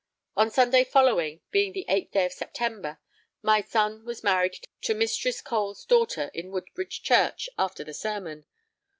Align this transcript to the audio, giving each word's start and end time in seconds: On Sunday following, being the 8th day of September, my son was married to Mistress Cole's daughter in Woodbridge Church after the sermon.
On 0.35 0.49
Sunday 0.49 0.83
following, 0.83 1.41
being 1.51 1.73
the 1.73 1.85
8th 1.87 2.09
day 2.11 2.25
of 2.25 2.31
September, 2.33 2.97
my 3.43 3.61
son 3.61 4.03
was 4.03 4.23
married 4.23 4.55
to 4.81 4.95
Mistress 4.95 5.43
Cole's 5.43 5.85
daughter 5.85 6.31
in 6.33 6.49
Woodbridge 6.49 7.03
Church 7.03 7.47
after 7.55 7.83
the 7.83 7.93
sermon. 7.93 8.47